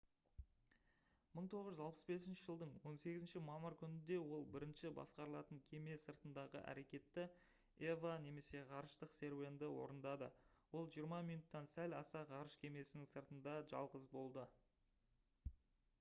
[1.39, 7.25] 1965 жылдың 18 мамыр күнінде ол бірінші басқарылатын кеме сыртындағы әрекетті
[7.91, 10.29] eva немесе «ғарыштық серуенді» орындады.
[10.81, 14.47] ол жиырма минуттан сәл аса ғарыш кемесінің сыртында жалғыз болды